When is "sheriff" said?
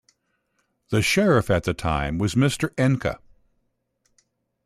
1.03-1.51